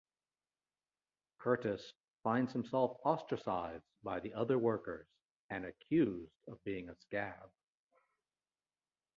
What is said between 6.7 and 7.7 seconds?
a scab.